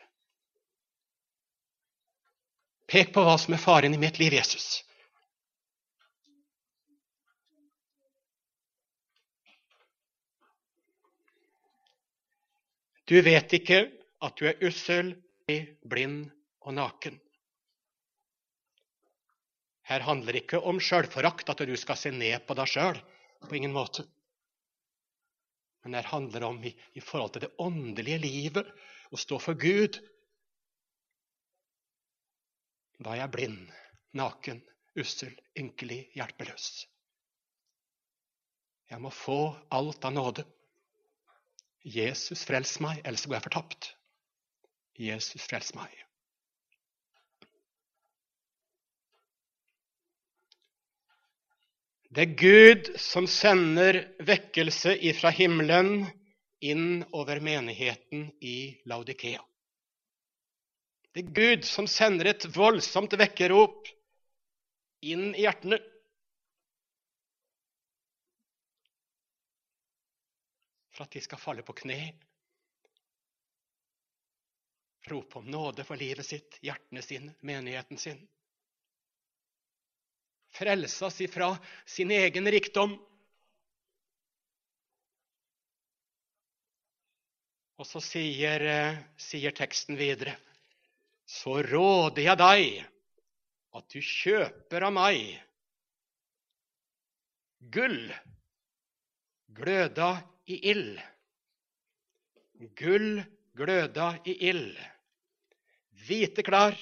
[2.86, 4.84] Pek på hva som er faren i mitt liv, Jesus.
[13.10, 13.88] Du vet ikke
[14.22, 15.16] at du er ussel,
[15.82, 17.18] blind og naken.
[19.90, 23.00] Her handler det ikke om sjølforakt, at du skal se ned på deg sjøl.
[23.40, 24.04] På ingen måte.
[25.82, 28.68] Men her handler det om i, i forhold til det åndelige livet
[29.10, 29.96] å stå for Gud.
[33.00, 33.72] Da er jeg blind,
[34.20, 34.60] naken,
[35.00, 36.68] ussel, ynkelig, hjelpeløs.
[38.90, 39.40] Jeg må få
[39.72, 40.44] alt av nåde.
[41.86, 43.90] Jesus, frels meg, ellers går jeg fortapt.
[45.00, 45.94] Jesus, frels meg.
[52.10, 56.08] Det er Gud som sender vekkelse ifra himmelen
[56.58, 59.44] inn over menigheten i Laudikea.
[61.14, 63.86] Det er Gud som sender et voldsomt vekkerrop
[65.06, 65.78] inn i hjertene.
[70.90, 72.00] For at de skal falle på kne,
[75.14, 78.18] rope om nåde for livet sitt, hjertene sine, menigheten sin
[80.54, 81.52] frelses ifra
[81.86, 82.96] sin egen rikdom.
[87.80, 90.36] Og så sier, eh, sier, teksten videre
[91.24, 92.84] Så råder jeg deg
[93.78, 95.38] at du kjøper av meg
[97.70, 98.10] gull
[99.54, 100.10] gløda
[100.50, 100.98] i ild.
[102.76, 103.22] Gull
[103.56, 104.74] gløda i ild.
[106.06, 106.76] Hvite klær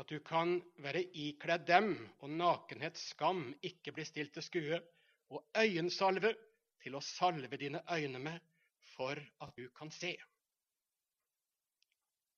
[0.00, 1.92] at du kan være ikledd dem,
[2.24, 4.80] og nakenhets skam ikke bli stilt til skue,
[5.32, 6.32] og øyensalve
[6.82, 8.38] til å salve dine øyne med,
[8.94, 10.14] for at du kan se.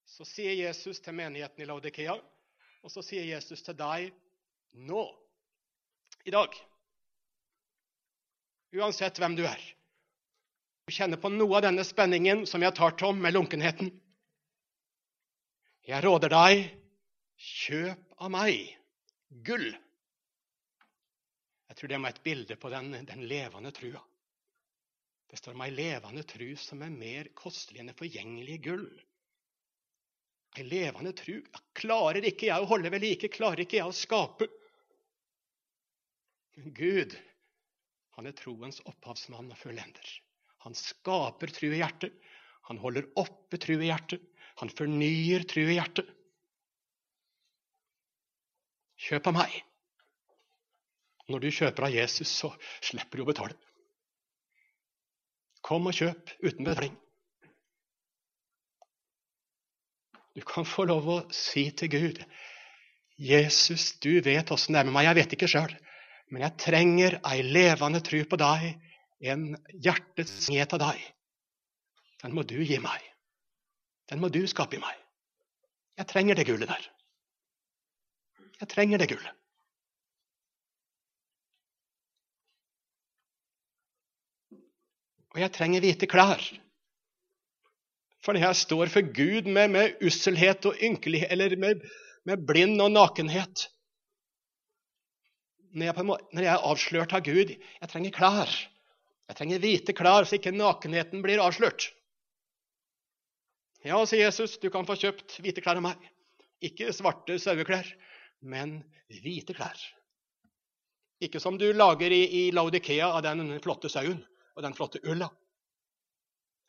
[0.04, 2.16] Så sier Jesus til menigheten i Laudikea,
[2.84, 4.10] og så sier Jesus til deg
[4.84, 5.04] nå,
[6.24, 6.54] i dag.
[8.74, 9.60] Uansett hvem du er.
[10.84, 13.90] Du kjenner på noe av denne spenningen som jeg talt om med lunkenheten.
[15.84, 16.64] Jeg råder deg
[17.44, 18.70] Kjøp av meg
[19.44, 19.68] gull.
[21.68, 24.00] Jeg tror det er et bilde på den, den levende trua.
[25.28, 28.86] Det står om ei levende tru som er mer kostelig enn det forgjengelige gull.
[30.54, 31.40] Ei levende tru
[31.74, 34.46] klarer ikke jeg å holde ved like, klarer ikke jeg å skape.
[36.78, 37.16] Gud,
[38.14, 40.12] han er troens opphavsmann og fullender.
[40.62, 42.14] Han skaper tru i hjertet.
[42.70, 44.22] Han holder oppe tru i hjertet.
[44.62, 46.06] Han fornyer tru i hjertet.
[49.00, 49.54] Kjøp av meg.
[51.28, 52.50] Når du kjøper av Jesus, så
[52.84, 53.56] slipper du å betale.
[55.64, 56.94] Kom og kjøp uten betaling.
[60.34, 62.20] Du kan få lov å si til Gud
[63.14, 65.06] Jesus, du vet åssen det er med meg.
[65.06, 65.74] Jeg vet ikke sjøl.
[66.32, 68.72] Men jeg trenger ei levende tru på deg,
[69.30, 71.04] en hjertets nyhet av deg.
[72.24, 73.04] Den må du gi meg.
[74.10, 74.98] Den må du skape i meg.
[76.00, 76.88] Jeg trenger det gullet der.
[78.60, 79.32] Jeg trenger det gullet.
[85.34, 86.42] Og jeg trenger hvite klær.
[88.24, 91.82] Fordi jeg står for Gud med, med usselhet og ynkelighet, eller med,
[92.24, 93.68] med, blind og nakenhet
[95.74, 98.52] når jeg, når jeg, er avslørt av Gud Jeg trenger klær.
[99.26, 101.88] Jeg trenger hvite klær, så ikke nakenheten blir avslørt.
[103.84, 106.10] Ja, sier Jesus, du kan få kjøpt hvite klær av meg.
[106.64, 107.90] Ikke svarte saueklær
[108.44, 108.78] men
[109.08, 109.80] hvite klær.
[111.24, 114.20] Ikke som du lager i, i Laudikea av den flotte sauen
[114.54, 115.30] og den flotte ulla,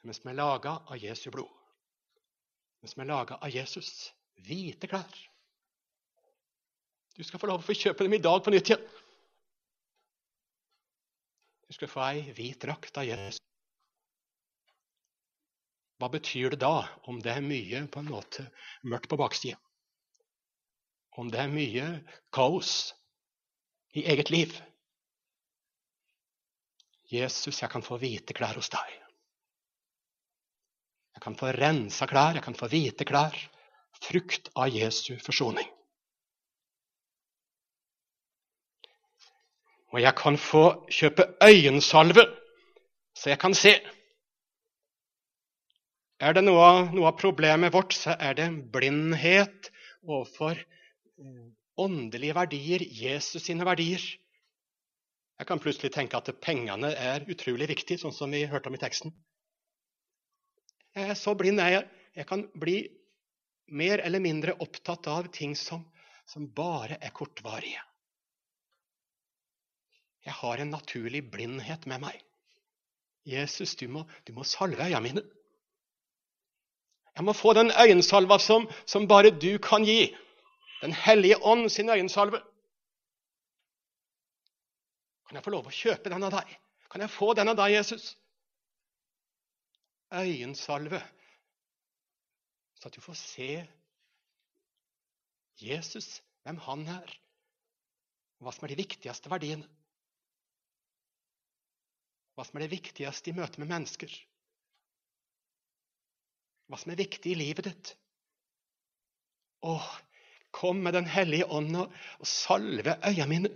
[0.06, 1.50] men som er laga av Jesu blod.
[2.82, 4.12] Men som er laga av Jesus.
[4.46, 5.16] Hvite klær.
[7.16, 8.86] Du skal få lov å få kjøpe dem i dag på nytt igjen.
[11.66, 13.42] Du skal få ei hvit drakt av Jesus.
[15.98, 18.46] Hva betyr det da om det er mye på en måte
[18.84, 19.58] mørkt på baksida?
[21.16, 21.88] Om det er mye
[22.36, 22.94] kaos
[23.96, 24.54] i eget liv.
[27.12, 28.94] Jesus, jeg kan få hvite klær hos deg.
[31.16, 33.38] Jeg kan få rensa klær, jeg kan få hvite klær,
[34.04, 35.70] frukt av Jesu forsoning.
[39.96, 42.26] Og jeg kan få kjøpe øyensalve,
[43.16, 43.78] så jeg kan se.
[46.20, 49.70] Er det noe noe av problemet vårt, så er det blindhet
[50.04, 50.60] overfor
[51.78, 54.04] åndelige verdier, Jesus sine verdier.
[55.36, 58.82] Jeg kan plutselig tenke at pengene er utrolig viktig, sånn som vi hørte om i
[58.82, 59.12] teksten.
[60.96, 61.84] Jeg er så blind jeg.
[62.16, 62.78] Jeg kan bli
[63.76, 65.84] mer eller mindre opptatt av ting som,
[66.30, 67.82] som bare er kortvarige.
[70.26, 72.22] Jeg har en naturlig blindhet med meg.
[73.26, 75.26] Jesus, du må, du må salve øynene mine.
[77.16, 80.14] Jeg må få den øyensalva som, som bare du kan gi.
[80.86, 82.40] Den hellige ånd sin øyensalve.
[85.26, 86.52] Kan jeg få lov å kjøpe den av deg?
[86.94, 88.12] Kan jeg få den av deg, Jesus?
[90.14, 91.00] Øyensalve,
[92.78, 93.50] så at du får se
[95.66, 97.18] Jesus, hvem han er,
[98.38, 99.66] og hva som er de viktigste verdiene.
[102.38, 104.14] Hva som er det viktigste i møte med mennesker.
[106.70, 107.96] Hva som er viktig i livet ditt.
[109.66, 109.80] Å,
[110.56, 111.94] kom med Den hellige ånd og
[112.24, 113.54] salve øynene mine.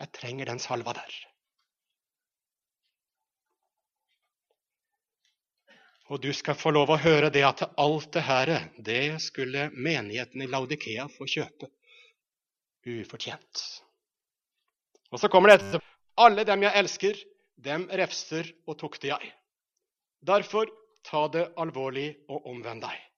[0.00, 1.16] Jeg trenger den salva der.
[6.10, 10.42] Og du skal få lov å høre det at alt det her, det skulle menigheten
[10.42, 11.68] i Laudikea få kjøpe
[12.88, 13.62] ufortjent.
[15.12, 15.86] Og så kommer det etterpå.
[16.20, 17.20] Alle dem jeg elsker,
[17.56, 19.30] dem refser og tukter jeg.
[20.26, 20.68] Derfor
[21.06, 23.09] ta det alvorlig og omvend deg.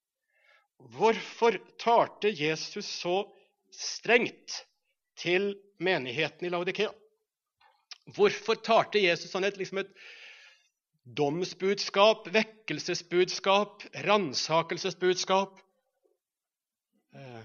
[0.91, 3.23] Hvorfor talte Jesus så
[3.73, 4.65] strengt
[5.17, 6.91] til menigheten i Laudikea.
[8.17, 9.91] Hvorfor talte Jesus sånn et, liksom et
[11.19, 15.61] domsbudskap, vekkelsesbudskap, ransakelsesbudskap?
[17.15, 17.43] Eh,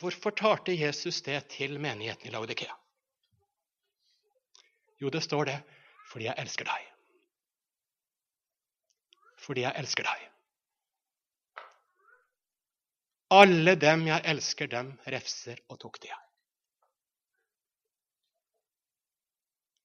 [0.00, 2.74] hvorfor talte Jesus det til menigheten i Laudikea?
[4.98, 5.58] Jo, det står det
[6.08, 6.86] fordi jeg elsker deg.
[9.38, 10.17] Fordi jeg elsker deg.
[13.30, 16.24] Alle dem jeg elsker, dem refser og tukter jeg.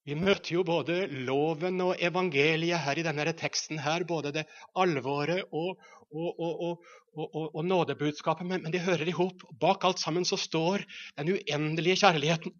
[0.07, 3.79] Vi møter jo både loven og evangeliet her i denne teksten.
[3.79, 5.79] her, Både det alvoret og,
[6.11, 6.83] og,
[7.15, 9.43] og, og nådebudskapet, men, men de hører i hop.
[9.59, 10.83] Bak alt sammen så står
[11.17, 12.51] den uendelige kjærligheten.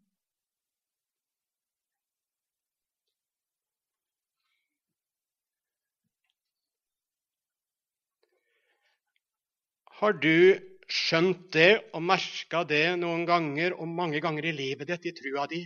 [10.00, 15.06] Har du skjønt det og merka det noen ganger og mange ganger i livet ditt
[15.10, 15.64] i trua di?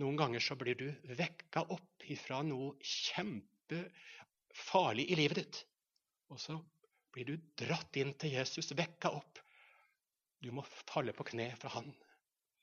[0.00, 5.56] Noen ganger så blir du vekka opp ifra noe kjempefarlig i livet ditt.
[6.32, 6.54] Og så
[7.14, 9.38] blir du dratt inn til Jesus, vekka opp.
[10.40, 11.88] Du må falle på kne fra han.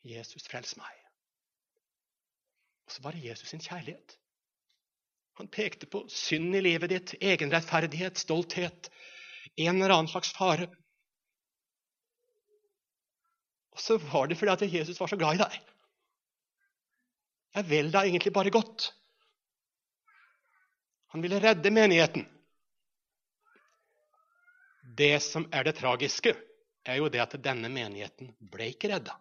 [0.08, 0.96] Jesus, frels meg.
[2.88, 4.10] Og så var det Jesus sin kjærlighet.
[5.38, 8.90] Han pekte på synd i livet ditt, egenrettferdighet, stolthet,
[9.58, 10.68] en eller annen slags fare.
[13.78, 15.58] Og så var det fordi at Jesus var så glad i deg.
[17.58, 18.88] Jeg vil da egentlig bare godt.
[21.14, 22.26] Han ville redde menigheten.
[24.98, 26.34] Det som er det tragiske,
[26.88, 29.14] er jo det at denne menigheten ble ikke redda.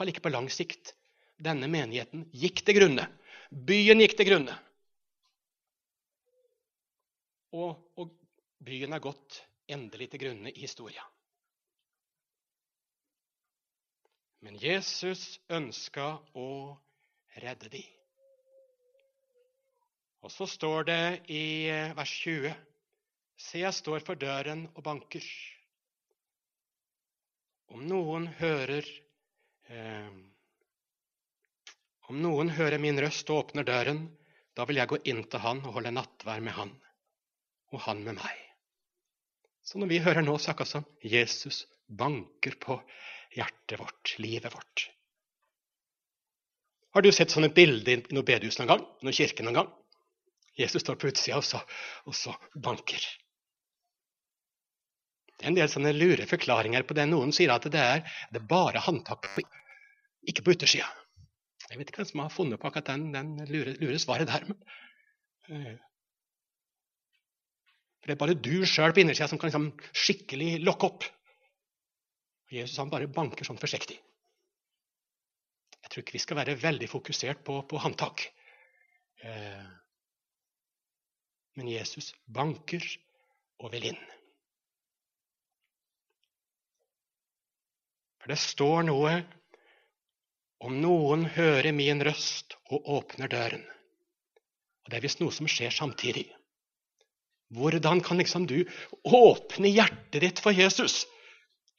[0.00, 0.94] I ikke på lang sikt.
[1.40, 3.06] Denne menigheten gikk til grunne.
[3.50, 4.56] Byen gikk til grunne.
[7.54, 8.10] Og, og
[8.64, 11.04] byen er gått endelig til grunne i historia.
[14.40, 16.48] Men Jesus ønska å
[17.42, 17.82] redde de.
[20.24, 22.52] Og så står det i eh, vers 20.:
[23.40, 25.24] Se, jeg står for døren og banker.
[27.70, 28.88] Om noen hører
[29.68, 30.10] eh,
[32.10, 34.00] Om noen hører min røst og åpner døren,
[34.58, 36.72] da vil jeg gå inn til han og holde nattvær med han,
[37.70, 38.40] og han med meg.
[39.62, 42.80] Så når vi hører nå, så akkurat som Jesus banker på
[43.36, 44.90] hjertet vårt, livet vårt.
[46.90, 48.86] Har du sett sånne bilder i noe bedehus noen gang?
[49.04, 49.68] Noen kirke noen gang?
[50.58, 51.60] Jesus står på utsida og, så,
[52.10, 53.04] og så banker.
[55.38, 57.06] Det er en del sånne lure forklaringer på det.
[57.08, 58.02] Noen sier at det er,
[58.32, 59.30] det er bare håndtak,
[60.28, 60.90] ikke på utersida.
[61.70, 64.44] Jeg vet ikke hvem som har funnet på akkurat den, den lure, lure, svaret der.
[64.50, 64.58] Men,
[65.48, 65.78] uh,
[68.00, 71.06] for det er bare du sjøl på innersida som kan liksom skikkelig lokke opp.
[72.50, 73.96] Og Jesus han bare banker sånn forsiktig.
[75.80, 78.26] Jeg tror ikke vi skal være veldig fokusert på, på håndtak.
[79.22, 79.68] Eh,
[81.58, 82.84] Men Jesus banker
[83.60, 83.98] og vil inn.
[88.20, 89.14] For det står noe
[90.60, 93.62] om noen hører min røst og åpner døren.
[94.84, 96.26] Og Det er visst noe som skjer samtidig.
[97.50, 98.60] Hvordan kan liksom du
[99.04, 101.02] åpne hjertet ditt for Jesus?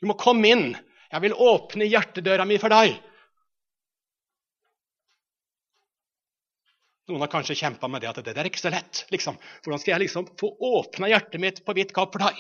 [0.02, 0.68] Du må komme inn.
[1.12, 2.96] Jeg vil åpne hjertedøra mi for deg.
[7.12, 9.04] Noen har kanskje kjempa med det at det der er ikke så lett.
[9.14, 9.38] Liksom.
[9.62, 12.40] Hvordan skal jeg liksom få åpna hjertet mitt på vidt gap for deg?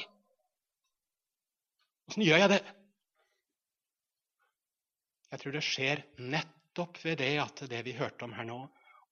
[2.11, 2.61] Åssen gjør jeg det?
[5.31, 8.59] Jeg tror det skjer nettopp ved det at det vi hørte om her nå,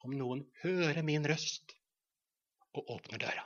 [0.03, 1.75] om noen hører min røst
[2.75, 3.45] og åpner døra.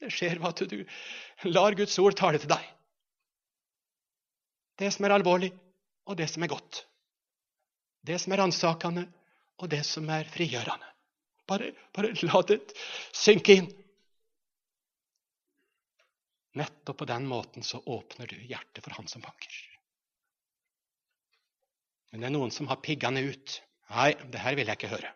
[0.00, 2.64] Det skjer ved at du lar Guds ord tale til deg.
[4.78, 5.52] Det som er alvorlig,
[6.08, 6.84] og det som er godt.
[8.02, 9.04] Det som er ransakende,
[9.62, 10.88] og det som er frigjørende.
[11.46, 12.60] Bare, bare la det
[13.14, 13.68] synke inn.
[16.58, 19.52] Nettopp på den måten så åpner du hjertet for han som banker.
[22.12, 23.58] Men det er noen som har piggene ut.
[23.92, 25.12] Nei, det her vil jeg ikke høre.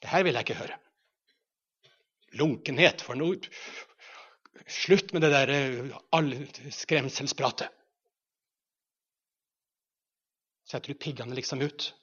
[0.00, 0.78] Det her vil jeg ikke høre.
[2.38, 3.40] Lunkenhet for noe
[4.68, 7.70] Slutt med det der eh, skremselspratet.
[10.68, 11.94] Setter du piggene liksom ut,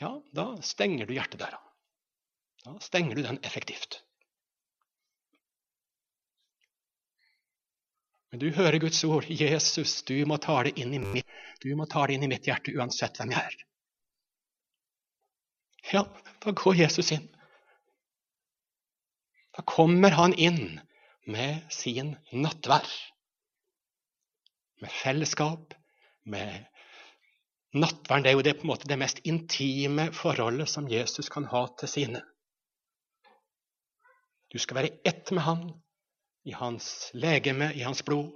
[0.00, 1.58] ja, da stenger du hjertedøra.
[2.64, 4.00] Da stenger du den effektivt.
[8.32, 9.28] Men du hører Guds ord.
[9.28, 11.28] 'Jesus, du må ta det inn i mitt,
[11.64, 13.60] inn i mitt hjerte uansett hvem jeg er.'
[15.92, 16.06] Ja,
[16.40, 17.28] da går Jesus inn.
[19.52, 20.80] Da kommer han inn
[21.28, 22.88] med sin nattvær.
[24.80, 25.74] Med fellesskap,
[26.24, 26.71] med
[27.72, 31.64] Nattverden er jo det, på en måte, det mest intime forholdet som Jesus kan ha
[31.80, 32.20] til sine.
[34.52, 35.62] Du skal være ett med han,
[36.44, 38.28] i hans legeme, i hans blod.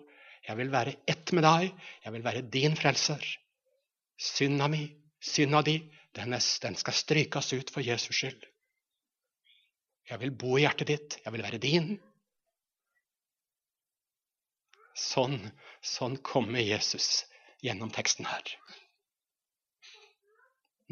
[0.46, 1.72] Jeg vil være ett med deg.
[2.04, 3.20] Jeg vil være din frelser.
[4.16, 4.86] Synda mi,
[5.20, 5.76] synda di,
[6.16, 8.46] den, er, den skal strykes ut for Jesus skyld.
[10.06, 11.18] Jeg vil bo i hjertet ditt.
[11.24, 11.96] Jeg vil være din.
[14.96, 15.40] Sånn,
[15.84, 17.26] sånn kommer Jesus
[17.60, 18.54] gjennom teksten her.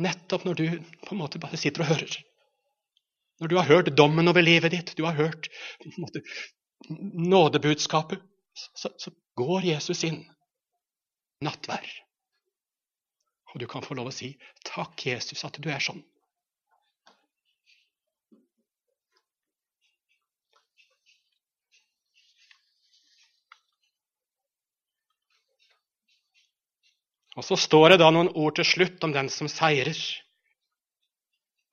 [0.01, 0.65] Nettopp når du
[1.05, 2.17] på en måte bare sitter og hører.
[3.43, 5.49] Når du har hørt dommen over livet ditt, du har hørt
[5.99, 6.23] måte,
[6.91, 8.23] nådebudskapet,
[8.55, 10.21] så, så, går Jesus inn.
[11.43, 11.89] Nattvær.
[13.51, 16.05] Og du kan få lov å si 'Takk, Jesus, at du er sånn'.
[27.35, 29.99] Og så står det da noen ord til slutt om den som seirer.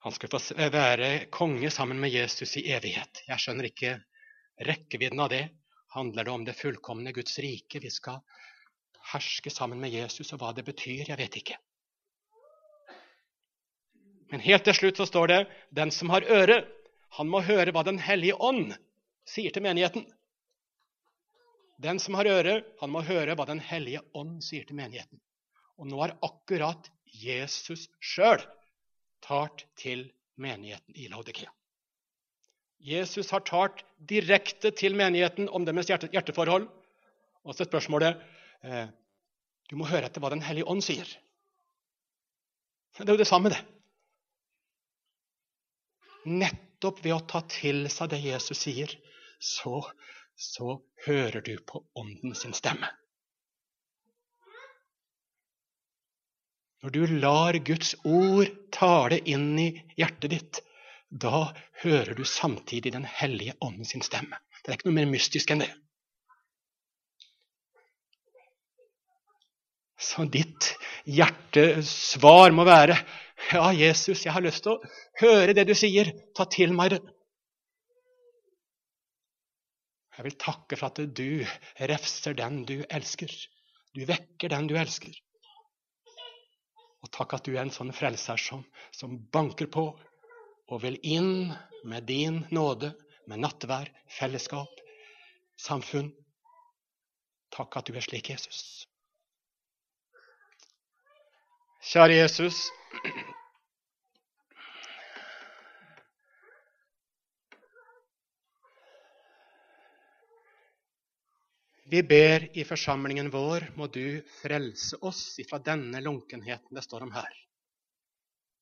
[0.02, 0.40] Han skal få
[0.74, 3.22] være konge sammen med Jesus i evighet.
[3.28, 3.96] Jeg skjønner ikke
[4.66, 5.44] rekkevidden av det.
[5.94, 7.78] Handler det om det fullkomne Guds rike?
[7.78, 8.18] Vi skal
[9.12, 11.58] herske sammen med Jesus, og hva det betyr, jeg vet ikke.
[14.32, 15.40] Men helt til slutt så står det
[15.76, 16.62] den som har øre,
[17.18, 18.72] han må høre hva Den hellige ånd
[19.28, 20.06] sier til menigheten.
[21.82, 25.20] Den som har øre, han må høre hva Den hellige ånd sier til menigheten.
[25.82, 28.38] Og nå har akkurat Jesus sjøl
[29.26, 30.06] talt til
[30.38, 31.50] menigheten i Laudikea.
[32.82, 36.68] Jesus har talt direkte til menigheten om deres hjerteforhold.
[37.42, 38.22] Og så er spørsmålet
[38.62, 38.86] eh,
[39.70, 41.06] Du må høre etter hva Den hellige ånd sier.
[42.98, 43.62] Det er jo det samme, det.
[46.28, 48.90] Nettopp ved å ta til seg det Jesus sier,
[49.42, 49.80] så,
[50.38, 50.76] så
[51.06, 52.90] hører du på Ånden sin stemme.
[56.82, 59.68] Når du lar Guds ord tale inn i
[59.98, 60.60] hjertet ditt,
[61.12, 61.52] da
[61.84, 64.40] hører du samtidig Den hellige ånden sin stemme.
[64.62, 65.70] Det er ikke noe mer mystisk enn det.
[70.02, 70.72] Så ditt
[71.06, 72.98] hjertesvar må være
[73.52, 76.10] Ja, Jesus, jeg har lyst til å høre det du sier.
[76.34, 76.98] Ta til meg.
[80.16, 81.42] Jeg vil takke for at du
[81.90, 83.30] refser den du elsker.
[83.94, 85.14] Du vekker den du elsker.
[87.02, 88.62] Og takk at du er en sånn frelser som,
[88.94, 89.88] som banker på
[90.72, 91.50] og vil inn
[91.84, 92.92] med din nåde,
[93.26, 94.80] med nattvær, fellesskap,
[95.58, 96.12] samfunn.
[97.52, 98.86] Takk at du er slik, Jesus.
[101.92, 102.64] Kjære Jesus.
[111.92, 117.12] Vi ber i forsamlingen vår, må du frelse oss ifra denne lunkenheten det står om
[117.12, 117.34] her.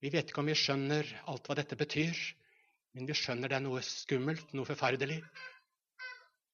[0.03, 2.18] Vi vet ikke om vi skjønner alt hva dette betyr,
[2.95, 5.20] Men vi skjønner det er noe skummelt, noe forferdelig.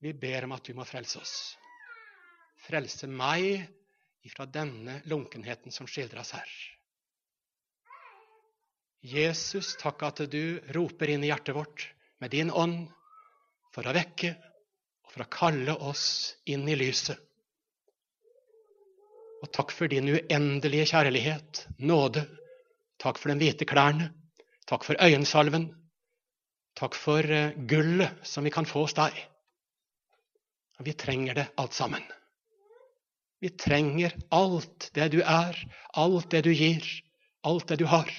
[0.04, 1.36] Vi ber om at du må frelse oss.
[2.66, 3.62] Frelse meg
[4.26, 6.50] ifra denne lunkenheten som skildres her.
[9.06, 11.86] Jesus, takk at du roper inn i hjertet vårt
[12.20, 12.90] med din ånd
[13.72, 14.34] for å vekke
[15.16, 17.16] for å kalle oss inn i lyset.
[19.40, 22.26] Og takk for din uendelige kjærlighet, nåde.
[23.00, 24.10] Takk for de hvite klærne.
[24.68, 25.70] Takk for øyensalven.
[26.76, 29.16] Takk for eh, gullet som vi kan få hos deg.
[30.76, 32.04] Og vi trenger det alt sammen.
[33.40, 35.56] Vi trenger alt det du er,
[35.96, 36.84] alt det du gir,
[37.48, 38.12] alt det du har.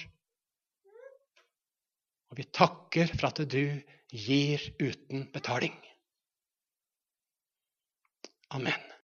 [2.32, 3.62] Og vi takker for at du
[4.10, 5.78] gir uten betaling.
[8.50, 8.87] Amen.